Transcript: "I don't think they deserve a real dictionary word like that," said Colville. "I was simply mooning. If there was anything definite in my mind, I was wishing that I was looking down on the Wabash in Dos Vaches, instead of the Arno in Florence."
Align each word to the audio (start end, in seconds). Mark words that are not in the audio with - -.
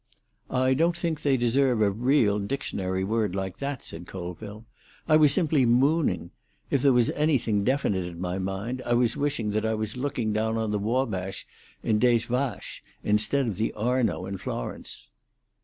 "I 0.49 0.73
don't 0.73 0.97
think 0.97 1.21
they 1.21 1.37
deserve 1.37 1.79
a 1.79 1.91
real 1.91 2.39
dictionary 2.39 3.03
word 3.03 3.35
like 3.35 3.59
that," 3.59 3.83
said 3.83 4.07
Colville. 4.07 4.65
"I 5.07 5.15
was 5.15 5.31
simply 5.31 5.63
mooning. 5.63 6.31
If 6.71 6.81
there 6.81 6.91
was 6.91 7.11
anything 7.11 7.63
definite 7.63 8.05
in 8.05 8.19
my 8.19 8.39
mind, 8.39 8.81
I 8.83 8.95
was 8.95 9.15
wishing 9.15 9.51
that 9.51 9.63
I 9.63 9.75
was 9.75 9.95
looking 9.97 10.33
down 10.33 10.57
on 10.57 10.71
the 10.71 10.79
Wabash 10.79 11.45
in 11.83 11.99
Dos 11.99 12.25
Vaches, 12.25 12.81
instead 13.03 13.47
of 13.47 13.57
the 13.57 13.73
Arno 13.73 14.25
in 14.25 14.37
Florence." 14.39 15.11